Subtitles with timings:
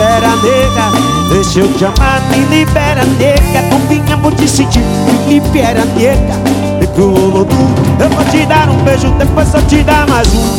[0.00, 0.90] nega.
[1.28, 3.62] Deixa eu te amar, me libera, nega.
[3.70, 6.34] Novinha, vou te sentir, me libera, nega.
[6.78, 7.56] Vem pro Olodu,
[7.98, 9.10] eu vou te dar um beijo.
[9.12, 10.56] Depois eu te dar mais um,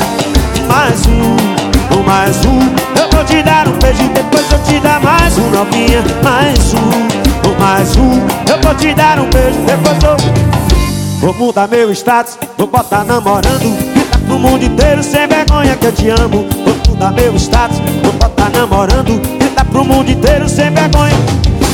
[0.68, 2.60] mais um, mais um.
[3.00, 7.60] Eu vou te dar um beijo, depois eu te dar mais um Novinha, mais um,
[7.60, 8.20] mais um.
[8.50, 10.52] Eu vou te dar um beijo, depois eu...
[11.20, 13.78] Vou mudar meu status, vou botar namorando
[14.26, 16.61] pro mundo inteiro sem vergonha que eu te amo
[17.02, 21.16] mudar meu status, vou botar namorando Gritar pro mundo inteiro sem vergonha.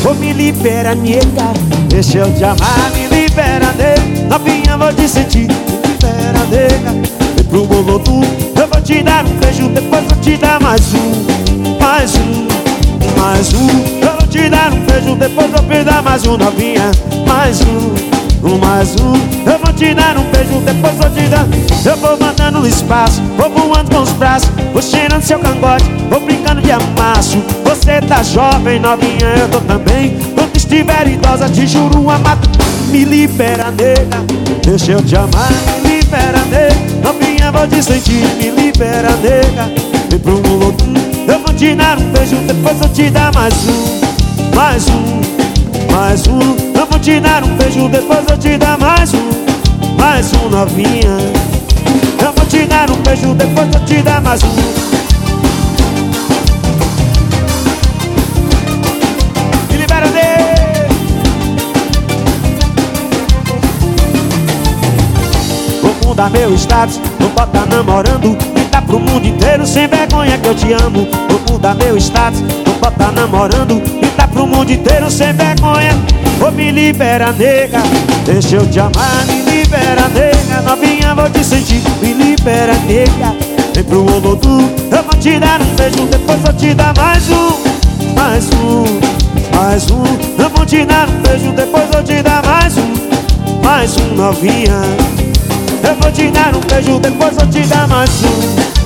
[0.02, 1.52] Vou me libera, nega
[1.90, 4.28] Deixa eu te amar, me libera, nega.
[4.30, 6.92] Novinha, vou te sentir, me libera, nega.
[7.36, 8.22] Vem pro bolotu,
[8.56, 12.48] eu vou te dar um beijo Depois vou te dar mais um, mais um,
[13.20, 13.68] mais um.
[14.02, 16.92] Eu vou te dar um beijo, depois vou te dar mais um, novinha
[17.28, 19.14] Mais um um mais um.
[19.50, 21.46] Eu vou te dar um beijo, depois vou te dar.
[21.86, 26.62] Eu vou mandando no espaço, vou voando com braços Vou cheirando seu cangote, vou brincando
[26.62, 27.38] de amasso.
[27.64, 30.18] Você tá jovem, novinha, eu tô também.
[30.36, 32.48] Quando estiver idosa, te juro amado
[32.90, 34.24] Me libera, nega,
[34.64, 35.50] deixa eu te amar.
[35.84, 39.72] Me libera, nega, novinha, vou te sentir Me libera, nega,
[40.10, 40.76] vem pro mundo
[41.28, 44.56] Eu vou te dar um beijo, depois vou te dar mais um.
[44.56, 46.78] Mais um, mais um.
[46.78, 49.30] Eu vou te dar um beijo, depois eu te dar mais um.
[49.98, 51.18] Mais um novinha.
[51.34, 51.37] Eu
[52.58, 54.48] te dar um beijo, depois eu te dar mais um.
[59.70, 60.90] Me libera dele
[65.84, 68.36] Vou mudar meu status, vou botar namorando.
[68.56, 71.08] Gritar pro mundo inteiro sem vergonha que eu te amo.
[71.30, 73.80] Vou mudar meu status, vou botar namorando.
[74.00, 75.96] Gritar pro mundo inteiro sem vergonha.
[76.40, 77.82] Ô me libera nega,
[78.24, 81.82] deixa eu te amar Me libera nega, novinha vou te sentir
[82.48, 83.36] Libera nega,
[83.76, 88.14] vem pro Olodu Eu vou te dar um beijo, depois vou te dar mais um
[88.16, 88.86] Mais um,
[89.54, 90.42] mais um.
[90.42, 92.94] Eu vou te dar um beijo, depois vou te dar mais um
[93.62, 94.82] Mais um novinha.
[95.84, 98.77] Eu vou te dar um beijo, depois vou te dar mais um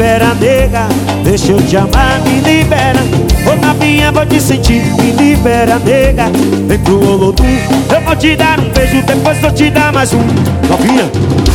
[0.00, 0.88] libera, nega.
[1.22, 3.00] Deixa eu te amar, me libera.
[3.46, 6.24] Ô novinha, vou te sentir, me libera, nega.
[6.66, 10.20] Vem pro Olodu, eu vou te dar um beijo Depois vou te dar mais um.
[10.68, 11.49] Novinha